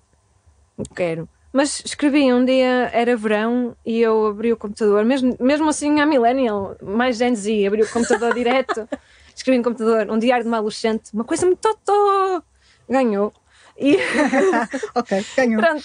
quero. 0.86 1.28
Mas 1.52 1.82
escrevi 1.84 2.32
um 2.32 2.46
dia, 2.46 2.90
era 2.94 3.16
verão, 3.16 3.76
e 3.86 4.00
eu 4.02 4.28
abri 4.28 4.52
o 4.52 4.58
computador, 4.58 5.04
mesmo, 5.06 5.36
mesmo 5.40 5.70
assim 5.70 6.00
a 6.00 6.06
millennial, 6.06 6.76
mais 6.82 7.18
Gen 7.18 7.34
Z, 7.36 7.66
abri 7.66 7.82
o 7.82 7.90
computador 7.90 8.34
direto, 8.34 8.88
escrevi 9.36 9.58
no 9.58 9.64
computador 9.64 10.12
um 10.12 10.20
diário 10.20 10.44
de 10.44 10.50
uma 10.50 10.58
adolescente, 10.58 11.10
uma 11.14 11.24
coisa 11.24 11.46
muito 11.46 11.60
totó, 11.60 12.44
ganhou. 12.88 13.34
E 13.78 13.98
Ok, 14.96 15.26
ganhou. 15.36 15.62
pronto, 15.62 15.84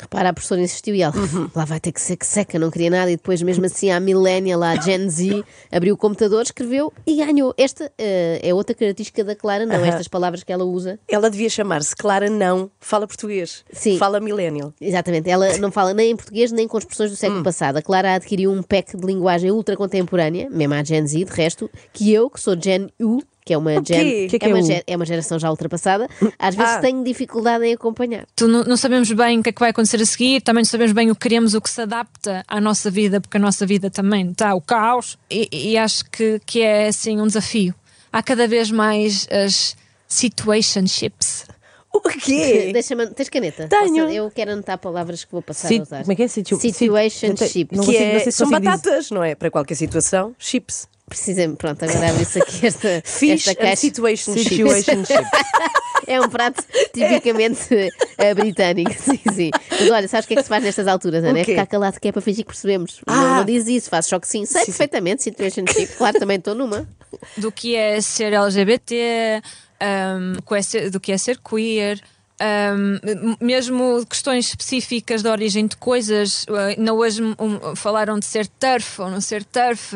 Repara, 0.00 0.28
a 0.28 0.32
professora 0.32 0.60
insistiu 0.60 0.94
e 0.94 1.02
ela, 1.02 1.14
lá 1.54 1.64
vai 1.64 1.80
ter 1.80 1.90
que 1.92 2.00
ser 2.00 2.16
que 2.16 2.26
seca, 2.26 2.58
não 2.58 2.70
queria 2.70 2.90
nada. 2.90 3.10
E 3.10 3.16
depois, 3.16 3.40
mesmo 3.42 3.64
assim, 3.64 3.90
a 3.90 3.98
millennial, 3.98 4.62
a 4.62 4.76
Gen 4.76 5.08
Z, 5.08 5.42
abriu 5.72 5.94
o 5.94 5.96
computador, 5.96 6.42
escreveu 6.42 6.92
e 7.06 7.16
ganhou. 7.16 7.54
Esta 7.56 7.90
eh, 7.96 8.40
é 8.42 8.52
outra 8.52 8.74
característica 8.74 9.24
da 9.24 9.34
Clara, 9.34 9.64
não. 9.64 9.84
Estas 9.84 10.08
palavras 10.08 10.42
que 10.42 10.52
ela 10.52 10.64
usa. 10.64 10.98
Ela 11.08 11.30
devia 11.30 11.48
chamar-se 11.48 11.94
Clara 11.96 12.28
Não 12.28 12.70
Fala 12.78 13.06
Português. 13.06 13.64
Sim. 13.72 13.96
Fala 13.98 14.20
Millennial. 14.20 14.72
Exatamente, 14.80 15.30
ela 15.30 15.56
não 15.58 15.70
fala 15.72 15.94
nem 15.94 16.10
em 16.10 16.16
português 16.16 16.52
nem 16.52 16.68
com 16.68 16.76
expressões 16.78 17.10
do 17.10 17.14
Hum. 17.14 17.16
século 17.16 17.42
passado. 17.42 17.76
A 17.78 17.82
Clara 17.82 18.14
adquiriu 18.14 18.50
um 18.52 18.62
pack 18.62 18.96
de 18.96 19.06
linguagem 19.06 19.50
ultra 19.50 19.76
contemporânea, 19.76 20.48
mesmo 20.50 20.74
a 20.74 20.84
Gen 20.84 21.06
Z, 21.06 21.24
de 21.24 21.32
resto, 21.32 21.70
que 21.92 22.12
eu, 22.12 22.28
que 22.28 22.40
sou 22.40 22.54
Gen 22.60 22.88
U, 23.00 23.20
que 23.46 23.54
é 23.54 23.56
uma, 23.58 23.74
gen, 23.76 24.26
que 24.28 24.34
é 24.36 24.38
que 24.40 24.44
é, 24.44 24.50
é 24.50 24.54
uma 24.54 24.82
é 24.88 24.96
uma 24.96 25.06
geração 25.06 25.38
já 25.38 25.48
ultrapassada, 25.48 26.08
às 26.36 26.54
vezes 26.56 26.72
Ah. 26.74 26.80
tenho 26.80 27.04
dificuldade 27.04 27.64
em 27.64 27.72
acompanhar. 27.74 28.26
Tu 28.34 28.48
não, 28.48 28.64
não 28.64 28.76
sabemos 28.76 29.10
bem 29.12 29.38
o 29.38 29.42
que 29.44 29.50
é 29.50 29.52
que 29.52 29.60
vai 29.60 29.70
acontecer 29.70 30.02
a 30.02 30.04
seguir, 30.04 30.40
também 30.42 30.62
não 30.62 30.68
sabemos 30.68 30.92
bem 30.92 31.10
o 31.12 31.14
que 31.14 31.20
queremos, 31.20 31.54
o 31.54 31.60
que 31.60 31.70
se 31.70 31.80
adapta 31.80 32.42
à 32.48 32.60
nossa 32.60 32.90
vida, 32.90 33.20
porque 33.20 33.36
a 33.36 33.40
nossa 33.40 33.64
vida 33.64 33.88
também 33.88 34.30
está 34.32 34.52
o 34.52 34.60
caos, 34.60 35.16
e, 35.30 35.48
e 35.52 35.78
acho 35.78 36.04
que, 36.10 36.40
que 36.44 36.60
é 36.60 36.88
assim 36.88 37.20
um 37.20 37.26
desafio. 37.28 37.72
Há 38.12 38.20
cada 38.22 38.48
vez 38.48 38.70
mais 38.70 39.28
as 39.30 39.76
situationships. 40.08 41.46
O 41.92 42.00
quê? 42.00 42.70
Deixa-me, 42.74 43.06
tens 43.08 43.28
caneta? 43.28 43.68
Tenho. 43.68 44.04
Posso- 44.06 44.14
eu 44.16 44.30
quero 44.30 44.52
anotar 44.52 44.76
palavras 44.78 45.24
que 45.24 45.32
vou 45.32 45.40
passar 45.42 45.68
Sit- 45.68 45.80
a 45.80 45.82
usar. 45.84 46.00
como 46.00 46.12
é 46.12 46.16
que 46.16 46.22
é? 46.24 46.28
Situ- 46.28 46.60
Situationship. 46.60 47.68
Não 47.76 47.84
que 47.84 47.92
consigo- 47.92 48.04
é, 48.04 48.12
não 48.14 48.20
sei 48.20 48.32
se 48.32 48.38
são 48.38 48.48
consigo 48.48 48.60
dizer. 48.70 48.76
batatas, 48.82 49.10
não 49.10 49.22
é? 49.24 49.34
Para 49.34 49.50
qualquer 49.50 49.74
situação, 49.76 50.34
chips. 50.38 50.88
Precisamente, 51.08 51.58
pronto, 51.58 51.84
agora 51.84 52.10
abre-se 52.10 52.40
aqui 52.40 52.66
esta, 52.66 53.00
Fish 53.06 53.46
esta 53.48 53.54
caixa. 53.54 53.76
situationship. 53.76 54.48
Situationship. 54.48 55.14
É 56.08 56.20
um 56.20 56.28
prato 56.28 56.62
tipicamente 56.94 57.90
eh, 58.18 58.32
britânico, 58.34 58.92
sim, 58.96 59.18
sim. 59.34 59.50
Mas 59.72 59.90
olha, 59.90 60.06
sabes 60.06 60.24
o 60.24 60.28
que 60.28 60.34
é 60.34 60.36
que 60.36 60.42
se 60.44 60.48
faz 60.48 60.62
nestas 60.62 60.86
alturas, 60.86 61.24
Ana? 61.24 61.40
É 61.40 61.42
ficar 61.42 61.66
calado 61.66 61.98
que 61.98 62.06
é 62.06 62.12
para 62.12 62.22
fingir 62.22 62.44
que 62.44 62.52
percebemos. 62.52 63.00
Não, 63.04 63.14
Ah. 63.14 63.36
não 63.38 63.44
diz 63.44 63.66
isso, 63.66 63.90
faz 63.90 64.06
só 64.06 64.20
que 64.20 64.28
sim. 64.28 64.46
Sei 64.46 64.64
perfeitamente, 64.66 65.24
situationship, 65.24 65.96
claro, 65.96 66.16
também 66.20 66.36
estou 66.36 66.54
numa. 66.54 66.88
do 67.36 67.50
que 67.50 67.74
é 67.74 68.00
ser 68.00 68.32
LGBT, 68.34 69.42
um, 69.82 70.32
do 70.34 70.42
que 70.42 70.54
é 70.54 70.62
ser- 70.62 70.90
do 70.90 71.00
que 71.00 71.10
é 71.12 71.18
ser 71.18 71.38
queer, 71.38 72.00
Ahm, 72.38 73.00
m- 73.02 73.36
mesmo 73.40 74.04
questões 74.06 74.46
específicas 74.48 75.22
da 75.22 75.32
origem 75.32 75.66
de 75.66 75.74
coisas, 75.76 76.44
eh, 76.50 76.74
ainda 76.78 76.92
hoje 76.92 77.20
um, 77.22 77.74
falaram 77.74 78.18
de 78.18 78.26
ser 78.26 78.46
turf 78.46 79.00
ou 79.00 79.10
não 79.10 79.22
ser 79.22 79.42
turf, 79.42 79.94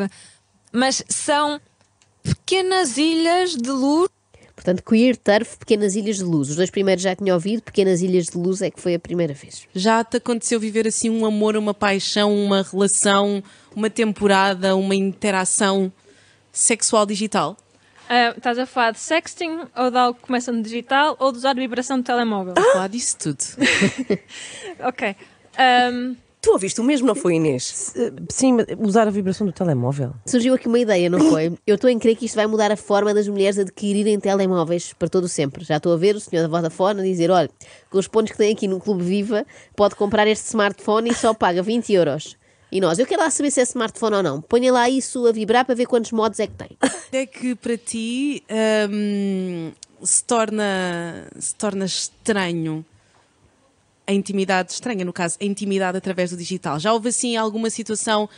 mas 0.73 1.03
são 1.09 1.61
pequenas 2.23 2.97
ilhas 2.97 3.55
de 3.57 3.71
luz 3.71 4.09
Portanto, 4.61 4.83
Queer, 4.83 5.17
Turf, 5.17 5.57
Pequenas 5.57 5.97
Ilhas 5.97 6.17
de 6.19 6.25
Luz. 6.25 6.51
Os 6.51 6.57
dois 6.57 6.69
primeiros 6.69 7.03
já 7.03 7.17
tinha 7.17 7.33
ouvido, 7.33 7.63
Pequenas 7.63 8.03
Ilhas 8.03 8.27
de 8.27 8.37
Luz 8.37 8.61
é 8.61 8.71
que 8.71 8.79
foi 8.79 8.95
a 8.95 8.99
primeira 8.99 9.33
vez. 9.33 9.67
Já 9.75 10.05
te 10.05 10.19
aconteceu 10.19 10.61
viver 10.61 10.87
assim 10.87 11.09
um 11.09 11.25
amor, 11.25 11.57
uma 11.57 11.73
paixão, 11.73 12.35
uma 12.35 12.63
relação, 12.63 13.43
uma 13.75 13.89
temporada, 13.89 14.77
uma 14.77 14.95
interação 14.95 15.91
sexual 16.53 17.07
digital? 17.07 17.57
Ah, 18.07 18.35
estás 18.37 18.59
a 18.59 18.67
falar 18.67 18.91
de 18.91 19.01
sexting 19.01 19.61
ou 19.75 19.91
de 19.91 19.97
algo 19.97 20.19
que 20.21 20.27
começa 20.27 20.53
no 20.53 20.63
digital 20.63 21.17
ou 21.19 21.33
de 21.33 21.39
usar 21.39 21.55
vibração 21.55 21.97
de 21.97 22.05
telemóvel? 22.05 22.53
A 22.59 22.73
falar 22.73 22.89
disso 22.89 23.17
tudo. 23.17 23.39
Ok. 24.81 25.17
Ahm, 25.57 26.17
Tu 26.41 26.51
ouviste 26.51 26.81
o 26.81 26.85
mesmo, 26.85 27.07
não 27.07 27.15
foi, 27.15 27.35
Inês? 27.35 27.93
Sim, 28.31 28.55
mas 28.55 28.67
usar 28.79 29.07
a 29.07 29.11
vibração 29.11 29.47
do 29.47 29.53
telemóvel. 29.53 30.15
Surgiu 30.25 30.55
aqui 30.55 30.69
uma 30.69 30.79
ideia, 30.79 31.11
não 31.11 31.21
foi? 31.21 31.53
Eu 31.67 31.75
estou 31.75 31.91
em 31.91 31.99
crer 31.99 32.17
que 32.17 32.25
isto 32.25 32.35
vai 32.35 32.47
mudar 32.47 32.73
a 32.73 32.77
forma 32.77 33.13
das 33.13 33.29
mulheres 33.29 33.59
adquirirem 33.59 34.19
telemóveis 34.19 34.95
para 34.95 35.09
todo 35.09 35.25
o 35.25 35.29
sempre. 35.29 35.65
Já 35.65 35.77
estou 35.77 35.93
a 35.93 35.97
ver 35.99 36.17
o 36.17 36.21
senhor 36.21 36.43
da 36.43 36.49
Vodafone 36.49 37.01
a 37.01 37.05
dizer: 37.05 37.31
olha, 37.31 37.51
com 37.91 37.99
os 37.99 38.09
pontos 38.09 38.33
que 38.33 38.39
tem 38.39 38.53
aqui 38.53 38.67
no 38.67 38.81
Clube 38.81 39.05
Viva, 39.05 39.47
pode 39.77 39.95
comprar 39.97 40.27
este 40.27 40.47
smartphone 40.47 41.11
e 41.11 41.15
só 41.15 41.35
paga 41.35 41.63
20 41.63 41.93
euros. 41.93 42.37
E 42.73 42.81
nós, 42.81 42.99
eu 42.99 43.07
quero 43.07 43.21
lá 43.21 43.31
saber 43.31 43.51
se 43.51 43.61
é 43.61 43.65
smartphone 43.65 44.17
ou 44.17 44.23
não. 44.23 44.41
Ponha 44.41 44.73
lá 44.73 44.89
isso 44.89 45.27
a 45.27 45.33
vibrar 45.33 45.65
para 45.67 45.75
ver 45.75 45.87
quantos 45.87 46.13
modos 46.13 46.41
é 46.41 46.47
que 46.47 46.55
tem. 46.55 46.71
É 47.13 47.27
que 47.27 47.57
para 47.57 47.77
ti 47.77 48.45
hum, 48.89 49.73
se, 50.01 50.23
torna, 50.23 51.27
se 51.37 51.53
torna 51.57 51.85
estranho 51.85 52.87
a 54.11 54.13
intimidade, 54.13 54.73
estranha 54.73 55.05
no 55.05 55.13
caso, 55.13 55.39
a 55.41 55.45
intimidade 55.45 55.97
através 55.97 56.31
do 56.31 56.37
digital. 56.37 56.79
Já 56.79 56.93
houve 56.93 57.09
assim 57.09 57.37
alguma 57.37 57.71
situação 57.71 58.29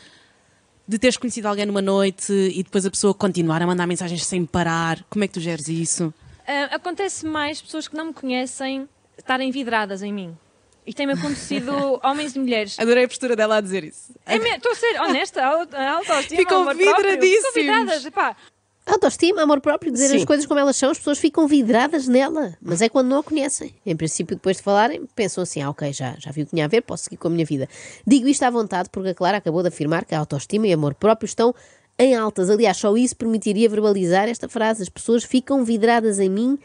de 0.86 0.98
teres 0.98 1.16
conhecido 1.16 1.46
alguém 1.48 1.64
numa 1.64 1.80
noite 1.82 2.32
e 2.32 2.62
depois 2.62 2.84
a 2.84 2.90
pessoa 2.90 3.14
continuar 3.14 3.62
a 3.62 3.66
mandar 3.66 3.86
mensagens 3.86 4.24
sem 4.26 4.44
parar? 4.44 5.02
Como 5.08 5.24
é 5.24 5.28
que 5.28 5.34
tu 5.34 5.40
geres 5.40 5.68
isso? 5.68 6.12
ah, 6.46 6.74
acontece 6.76 7.24
mais 7.24 7.62
pessoas 7.62 7.88
que 7.88 7.96
não 7.96 8.06
me 8.06 8.12
conhecem 8.12 8.88
estarem 9.16 9.50
vidradas 9.50 10.02
em 10.02 10.12
mim. 10.12 10.36
E 10.84 10.92
tem-me 10.92 11.12
acontecido 11.12 11.72
homens 12.04 12.34
e 12.34 12.38
mulheres. 12.38 12.78
Adorei 12.78 13.04
a 13.04 13.08
postura 13.08 13.36
dela 13.36 13.56
a 13.56 13.60
dizer 13.60 13.84
isso. 13.84 14.12
É 14.26 14.36
Estou 14.36 14.72
a 14.72 14.74
ser 14.74 15.00
honesta, 15.00 15.40
Ficam 16.28 16.66
vidradíssimos. 16.74 17.54
Ficam 17.54 17.84
vidradas, 17.84 18.10
pá. 18.10 18.36
Autoestima, 18.84 19.42
amor 19.42 19.60
próprio, 19.60 19.92
dizer 19.92 20.08
Sim. 20.08 20.16
as 20.16 20.24
coisas 20.24 20.44
como 20.44 20.58
elas 20.58 20.76
são, 20.76 20.90
as 20.90 20.98
pessoas 20.98 21.18
ficam 21.18 21.46
vidradas 21.46 22.08
nela. 22.08 22.56
Mas 22.60 22.82
é 22.82 22.88
quando 22.88 23.08
não 23.08 23.20
a 23.20 23.22
conhecem. 23.22 23.72
Em 23.86 23.94
princípio, 23.94 24.34
depois 24.34 24.56
de 24.56 24.62
falarem, 24.62 25.06
pensam 25.14 25.42
assim: 25.42 25.62
ah, 25.62 25.70
ok, 25.70 25.92
já, 25.92 26.16
já 26.18 26.32
vi 26.32 26.42
o 26.42 26.44
que 26.46 26.50
tinha 26.50 26.64
a 26.64 26.68
ver, 26.68 26.82
posso 26.82 27.04
seguir 27.04 27.16
com 27.16 27.28
a 27.28 27.30
minha 27.30 27.44
vida. 27.44 27.68
Digo 28.04 28.26
isto 28.26 28.42
à 28.42 28.50
vontade 28.50 28.90
porque 28.90 29.10
a 29.10 29.14
Clara 29.14 29.36
acabou 29.36 29.62
de 29.62 29.68
afirmar 29.68 30.04
que 30.04 30.14
a 30.14 30.18
autoestima 30.18 30.66
e 30.66 30.72
amor 30.72 30.94
próprio 30.94 31.26
estão 31.26 31.54
em 31.96 32.16
altas. 32.16 32.50
Aliás, 32.50 32.76
só 32.76 32.96
isso 32.96 33.14
permitiria 33.14 33.68
verbalizar 33.68 34.28
esta 34.28 34.48
frase: 34.48 34.82
as 34.82 34.88
pessoas 34.88 35.22
ficam 35.22 35.64
vidradas 35.64 36.18
em 36.18 36.28
mim, 36.28 36.58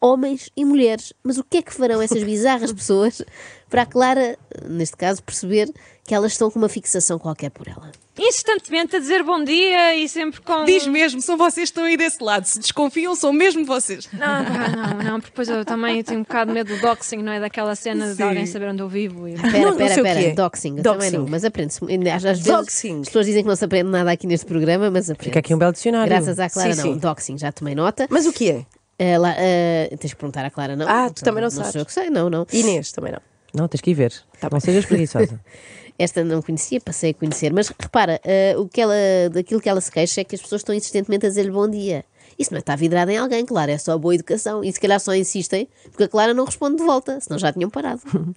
homens 0.00 0.50
e 0.56 0.64
mulheres. 0.64 1.12
Mas 1.24 1.38
o 1.38 1.44
que 1.44 1.56
é 1.56 1.62
que 1.62 1.74
farão 1.74 2.00
essas 2.00 2.22
bizarras 2.24 2.72
pessoas 2.72 3.20
para 3.68 3.82
a 3.82 3.86
Clara, 3.86 4.38
neste 4.68 4.96
caso, 4.96 5.20
perceber 5.24 5.72
que 6.04 6.14
elas 6.14 6.32
estão 6.32 6.52
com 6.52 6.58
uma 6.60 6.68
fixação 6.68 7.18
qualquer 7.18 7.50
por 7.50 7.66
ela? 7.66 7.90
Insistentemente 8.16 8.94
a 8.94 9.00
dizer 9.00 9.22
bom 9.24 9.42
dia 9.42 9.96
e 9.96 10.08
sempre 10.08 10.40
com. 10.40 10.64
Diz 10.64 10.86
mesmo, 10.86 11.20
são 11.20 11.36
vocês 11.36 11.54
que 11.70 11.72
estão 11.72 11.84
aí 11.84 11.96
desse 11.96 12.22
lado. 12.22 12.44
Se 12.44 12.60
desconfiam, 12.60 13.14
são 13.16 13.32
mesmo 13.32 13.64
vocês. 13.64 14.08
Não, 14.12 14.20
pá, 14.20 14.68
não, 14.68 15.02
não, 15.02 15.20
porque 15.20 15.30
depois 15.32 15.48
eu 15.48 15.64
também 15.64 16.02
tenho 16.04 16.20
um 16.20 16.22
bocado 16.22 16.50
de 16.50 16.54
medo 16.54 16.74
do 16.76 16.80
doxing, 16.80 17.16
não 17.18 17.32
é? 17.32 17.40
Daquela 17.40 17.74
cena 17.74 18.08
de 18.10 18.14
Sim. 18.14 18.22
alguém 18.22 18.46
saber 18.46 18.68
onde 18.68 18.80
eu 18.82 18.88
vivo. 18.88 19.26
E... 19.26 19.34
Espera, 19.34 19.52
Não- 19.58 19.64
não 19.64 19.70
espera, 19.72 19.94
sei 19.94 20.02
o 20.02 20.06
espera. 20.06 20.20
que 20.20 20.26
é. 20.26 20.34
Doxing, 20.34 20.76
eu 20.76 20.82
também 20.84 20.98
Doxing. 21.10 21.16
não, 21.18 21.26
mas 21.28 21.44
aprende-se. 21.44 21.80
Às, 21.84 22.14
às 22.14 22.22
vezes 22.22 22.44
Doxing. 22.44 23.00
as 23.00 23.06
pessoas 23.08 23.26
dizem 23.26 23.42
que 23.42 23.48
não 23.48 23.56
se 23.56 23.64
aprende 23.64 23.90
nada 23.90 24.12
aqui 24.12 24.26
neste 24.28 24.46
programa, 24.46 24.90
mas 24.92 25.10
aprende. 25.10 25.30
Fica 25.30 25.38
aqui 25.40 25.52
um 25.54 25.58
belo 25.58 25.72
dicionário. 25.72 26.08
Graças 26.08 26.38
à 26.38 26.48
Clara, 26.48 26.72
Sim, 26.72 26.82
não. 26.82 26.92
sim. 26.94 26.98
Doxing, 27.00 27.38
já 27.38 27.50
tomei 27.50 27.74
nota. 27.74 28.06
Mas 28.10 28.26
o 28.26 28.32
que 28.32 28.48
é? 28.50 28.66
Eh, 28.96 29.18
lá, 29.18 29.34
eh, 29.36 29.88
tens 29.98 30.12
que 30.12 30.16
perguntar 30.20 30.44
à 30.44 30.50
Clara, 30.50 30.76
não? 30.76 30.86
Ah, 30.88 31.10
tu 31.10 31.24
também 31.24 31.42
não 31.42 31.50
Não 31.50 31.64
sabes. 31.64 31.82
que 31.84 31.92
sei, 31.92 32.10
não, 32.10 32.30
não. 32.30 32.46
Inês, 32.52 32.92
também 32.92 33.10
não. 33.12 33.20
Não, 33.52 33.66
tens 33.68 33.80
que 33.80 33.90
ir 33.90 33.94
ver. 33.94 34.12
não 34.52 34.60
sejas 34.60 34.84
preguiçosa. 34.86 35.40
Esta 35.98 36.24
não 36.24 36.42
conhecia, 36.42 36.80
passei 36.80 37.10
a 37.10 37.14
conhecer. 37.14 37.52
Mas 37.52 37.68
repara, 37.68 38.20
eh, 38.24 38.54
o 38.58 38.68
que 38.68 38.80
ela, 38.80 38.94
daquilo 39.32 39.60
que 39.60 39.68
ela 39.68 39.80
se 39.80 39.92
queixa 39.92 40.20
é 40.20 40.24
que 40.24 40.34
as 40.34 40.40
pessoas 40.42 40.60
estão 40.60 40.74
insistentemente 40.74 41.24
a 41.26 41.28
dizer-lhe 41.28 41.50
bom 41.52 41.68
dia. 41.68 42.04
Isso 42.36 42.50
não 42.52 42.56
é 42.56 42.60
estar 42.60 42.76
vidrada 42.76 43.12
em 43.12 43.16
alguém, 43.16 43.46
claro, 43.46 43.70
é 43.70 43.78
só 43.78 43.96
boa 43.96 44.12
educação. 44.14 44.64
E 44.64 44.72
se 44.72 44.80
calhar 44.80 44.98
só 44.98 45.14
insistem 45.14 45.68
porque 45.84 46.02
a 46.04 46.08
Clara 46.08 46.34
não 46.34 46.44
responde 46.44 46.76
de 46.78 46.82
volta, 46.82 47.20
senão 47.20 47.38
já 47.38 47.52
tinham 47.52 47.70
parado. 47.70 48.02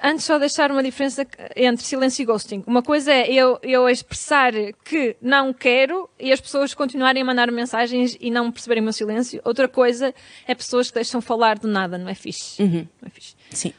Antes 0.00 0.24
só 0.24 0.38
deixar 0.38 0.70
uma 0.70 0.82
diferença 0.82 1.26
entre 1.56 1.84
silêncio 1.84 2.22
e 2.22 2.26
ghosting. 2.26 2.62
Uma 2.66 2.82
coisa 2.82 3.12
é 3.12 3.32
eu, 3.32 3.58
eu 3.62 3.88
expressar 3.88 4.52
que 4.84 5.16
não 5.20 5.52
quero 5.52 6.08
e 6.18 6.32
as 6.32 6.40
pessoas 6.40 6.72
continuarem 6.74 7.22
a 7.22 7.24
mandar 7.26 7.50
mensagens 7.50 8.16
e 8.20 8.30
não 8.30 8.52
perceberem 8.52 8.80
o 8.80 8.84
meu 8.84 8.92
silêncio. 8.92 9.40
Outra 9.44 9.66
coisa 9.66 10.14
é 10.46 10.54
pessoas 10.54 10.88
que 10.88 10.94
deixam 10.94 11.20
falar 11.20 11.58
do 11.58 11.66
nada, 11.66 11.98
não 11.98 12.08
é 12.08 12.14
fixe. 12.14 12.62
Não 12.62 12.86
é 13.06 13.10
fixe. 13.10 13.34
Sim, 13.50 13.72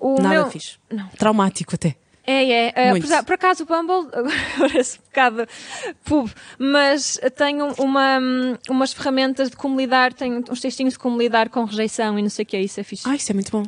O 0.00 0.14
nada 0.20 0.28
meu- 0.30 0.50
fixe. 0.50 0.78
Não. 0.90 1.08
Traumático 1.10 1.74
até. 1.74 1.94
É, 2.26 2.44
é. 2.44 2.72
é 2.74 3.00
por, 3.00 3.24
por 3.24 3.34
acaso 3.34 3.64
o 3.64 3.66
Bumble, 3.66 4.08
agora 4.16 4.34
parece 4.58 4.98
um 4.98 5.02
bocado 5.04 5.48
pub, 6.04 6.30
mas 6.58 7.20
tenho 7.36 7.72
uma, 7.78 8.18
umas 8.68 8.92
ferramentas 8.92 9.50
de 9.50 9.56
como 9.56 9.78
lidar, 9.78 10.12
tenho 10.12 10.42
uns 10.50 10.60
textinhos 10.60 10.94
de 10.94 10.98
como 10.98 11.18
lidar 11.18 11.48
com 11.48 11.64
rejeição 11.64 12.18
e 12.18 12.22
não 12.22 12.30
sei 12.30 12.44
o 12.44 12.46
que 12.46 12.56
é 12.56 12.62
isso, 12.62 12.80
é 12.80 12.82
fixe. 12.82 13.06
Ai, 13.06 13.16
isso 13.16 13.30
é 13.30 13.34
muito 13.34 13.52
bom. 13.52 13.64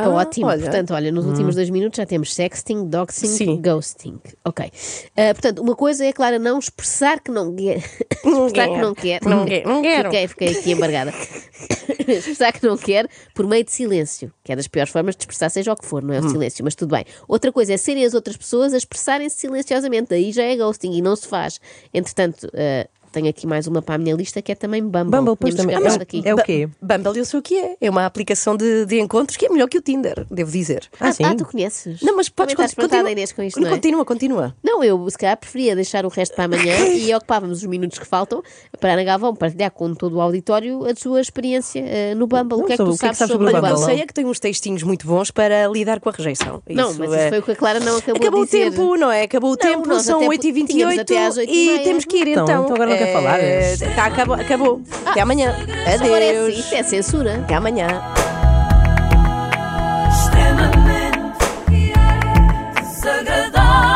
Está 0.00 0.10
ótimo. 0.10 0.46
olha. 0.46 0.62
Portanto, 0.62 0.94
olha, 0.94 1.12
nos 1.12 1.26
últimos 1.26 1.54
dois 1.54 1.70
minutos 1.70 1.96
já 1.96 2.06
temos 2.06 2.34
sexting, 2.34 2.86
doxing, 2.86 3.26
Sim. 3.26 3.60
ghosting. 3.60 4.20
Ok. 4.44 4.70
Ah, 5.16 5.32
portanto, 5.32 5.60
uma 5.60 5.74
coisa 5.74 6.04
é, 6.04 6.12
Clara, 6.12 6.38
não 6.38 6.58
expressar 6.58 7.20
que 7.20 7.30
não 7.30 7.54
quer. 7.54 7.78
expressar 8.10 8.68
que 8.68 8.80
não 8.80 8.94
quer. 8.94 9.20
Não 9.22 9.44
quer, 9.44 9.66
não 9.66 9.82
quero. 9.82 10.10
Fiquei, 10.10 10.28
fiquei 10.28 10.48
aqui 10.48 10.72
embargada. 10.72 11.12
expressar 12.08 12.52
que 12.52 12.66
não 12.66 12.76
quer 12.76 13.08
por 13.34 13.46
meio 13.46 13.64
de 13.64 13.72
silêncio, 13.72 14.32
que 14.42 14.52
é 14.52 14.56
das 14.56 14.66
piores 14.66 14.92
formas 14.92 15.14
de 15.16 15.22
expressar, 15.22 15.48
seja 15.48 15.72
o 15.72 15.76
que 15.76 15.86
for, 15.86 16.02
não 16.02 16.14
é 16.14 16.20
o 16.20 16.28
silêncio, 16.28 16.64
mas 16.64 16.74
tudo 16.74 16.94
bem. 16.94 17.04
Outra 17.28 17.52
coisa 17.52 17.72
é 17.74 17.76
serem 17.76 18.04
as 18.04 18.14
outras 18.14 18.36
pessoas 18.36 18.74
a 18.74 18.76
expressarem-se 18.76 19.36
silenciosamente, 19.36 20.10
daí 20.10 20.32
já 20.32 20.42
é 20.42 20.56
ghosting 20.56 20.92
e 20.92 21.02
não 21.02 21.14
se 21.14 21.26
faz. 21.26 21.60
Entretanto, 21.92 22.50
ah, 22.54 22.88
tenho 23.12 23.28
aqui 23.28 23.46
mais 23.46 23.66
uma 23.66 23.82
para 23.82 23.94
a 23.94 23.98
minha 23.98 24.14
lista 24.14 24.40
que 24.42 24.52
é 24.52 24.54
também 24.54 24.82
Bumble. 24.82 25.10
Bumble, 25.10 25.36
pois 25.38 25.54
também. 25.54 25.76
Ah, 25.76 25.96
daqui. 25.96 26.22
É 26.24 26.34
o 26.34 26.38
quê? 26.38 26.68
Bumble, 26.80 27.18
eu 27.18 27.24
sei 27.24 27.38
o 27.38 27.42
que 27.42 27.56
é. 27.58 27.76
É 27.80 27.90
uma 27.90 28.06
aplicação 28.06 28.56
de, 28.56 28.84
de 28.86 29.00
encontros 29.00 29.36
que 29.36 29.46
é 29.46 29.48
melhor 29.48 29.68
que 29.68 29.78
o 29.78 29.82
Tinder, 29.82 30.26
devo 30.30 30.50
dizer. 30.50 30.88
Ah, 31.00 31.12
sim. 31.12 31.24
ah, 31.24 31.34
tu 31.34 31.44
conheces? 31.44 32.00
Não, 32.02 32.16
mas 32.16 32.28
podes 32.28 32.54
Também 32.54 32.66
estás 32.66 32.74
continu- 32.74 32.86
espantada, 32.86 33.10
Inês, 33.10 33.32
com 33.32 33.42
isto, 33.42 33.60
não 33.60 33.68
é? 33.68 33.70
Continua, 33.70 34.04
continua. 34.04 34.56
Não, 34.62 34.82
eu 34.84 35.08
se 35.10 35.18
calhar 35.18 35.36
preferia 35.36 35.74
deixar 35.74 36.04
o 36.04 36.08
resto 36.08 36.34
para 36.34 36.44
amanhã 36.44 36.76
e 36.94 37.12
ocupávamos 37.14 37.58
os 37.58 37.64
minutos 37.66 37.98
que 37.98 38.06
faltam 38.06 38.42
para 38.78 38.90
a 38.90 38.92
Ana 38.94 39.04
Galvão 39.04 39.34
partilhar 39.34 39.70
com 39.70 39.94
todo 39.94 40.16
o 40.16 40.20
auditório 40.20 40.84
a 40.86 40.94
sua 40.94 41.20
experiência 41.20 41.80
eh, 41.84 42.14
no 42.14 42.26
Bumble. 42.26 42.58
Não, 42.58 42.64
o 42.64 42.66
que 42.66 42.72
é 42.74 42.76
que 42.76 42.84
tu 42.84 42.90
o 42.90 42.98
que 42.98 43.06
é 43.06 43.08
que 43.10 43.16
sabes 43.16 43.18
sabes 43.18 43.32
sobre 43.32 43.46
sobre 43.46 43.56
o 43.56 43.58
o 43.58 43.60
Bumble? 43.62 43.80
eu 43.82 43.86
sei 43.86 44.00
é 44.02 44.06
que 44.06 44.14
tem 44.14 44.24
uns 44.26 44.38
textinhos 44.40 44.82
muito 44.82 45.06
bons 45.06 45.30
para 45.30 45.66
lidar 45.68 46.00
com 46.00 46.08
a 46.08 46.12
rejeição. 46.12 46.62
Não, 46.68 46.90
Isso 46.90 46.98
mas 47.00 47.12
é- 47.12 47.20
isso 47.20 47.28
foi 47.30 47.38
o 47.38 47.42
que 47.42 47.50
a 47.52 47.56
Clara 47.56 47.80
não 47.80 47.96
acabou, 47.96 48.20
Acabou 48.22 48.40
o 48.40 48.44
de 48.44 48.50
dizer. 48.50 48.70
tempo, 48.70 48.96
não 48.96 49.10
é? 49.10 49.22
Acabou 49.22 49.50
o 49.52 49.56
tempo, 49.56 49.88
nós 49.88 50.02
são 50.02 50.18
até 50.18 50.28
8h28 50.28 50.66
tínhamos 50.66 50.98
até 50.98 51.26
às 51.26 51.36
oito 51.36 51.52
e 51.52 51.70
e 51.70 51.78
temos 51.80 52.04
que 52.04 52.16
ir 52.16 52.28
Então, 52.28 52.44
então. 52.44 52.62
então 52.64 52.74
agora 52.74 52.90
não 52.90 52.96
quer 53.04 53.12
falar? 53.12 53.40
Eh, 53.40 53.76
tá, 53.94 54.06
acabou, 54.06 54.36
acabou. 54.36 54.82
Até 55.06 55.20
amanhã. 55.20 55.54
Agora 56.02 56.24
é 56.24 56.30
Adeus. 56.30 56.48
assim, 56.48 56.60
isto 56.60 56.74
é 56.74 56.82
censura. 56.82 57.36
Até 57.38 57.54
amanhã. 57.54 57.88
extremamente 60.10 61.18
desagradável. 62.80 63.90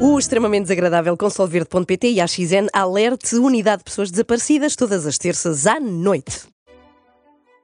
O 0.00 0.18
extremamente 0.18 0.62
desagradável 0.64 1.16
com 1.16 1.30
solverde.pt 1.30 2.10
e 2.10 2.20
a 2.20 2.26
XN 2.26 2.68
alerte 2.72 3.36
unidade 3.36 3.78
de 3.78 3.84
pessoas 3.84 4.10
desaparecidas 4.10 4.76
todas 4.76 5.06
as 5.06 5.16
terças 5.16 5.66
à 5.66 5.80
noite. 5.80 6.46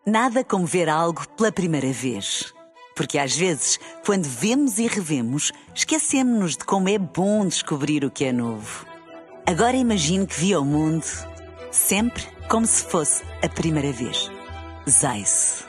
Nada 0.06 0.42
como 0.42 0.66
ver 0.66 0.88
algo 0.88 1.28
pela 1.36 1.52
primeira 1.52 1.92
vez. 1.92 2.52
Porque 2.96 3.18
às 3.18 3.36
vezes, 3.36 3.78
quando 4.04 4.24
vemos 4.24 4.78
e 4.78 4.86
revemos, 4.86 5.52
esquecemos-nos 5.74 6.56
de 6.56 6.64
como 6.64 6.88
é 6.88 6.98
bom 6.98 7.46
descobrir 7.46 8.04
o 8.04 8.10
que 8.10 8.24
é 8.24 8.32
novo. 8.32 8.91
Agora 9.44 9.76
imagine 9.76 10.24
que 10.24 10.38
viu 10.38 10.60
o 10.60 10.64
mundo 10.64 11.04
sempre 11.72 12.22
como 12.48 12.64
se 12.64 12.84
fosse 12.84 13.24
a 13.42 13.48
primeira 13.48 13.92
vez. 13.92 14.30
Zais. 14.88 15.64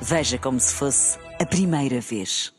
Veja 0.00 0.38
como 0.38 0.60
se 0.60 0.72
fosse 0.72 1.18
a 1.40 1.44
primeira 1.44 2.00
vez. 2.00 2.52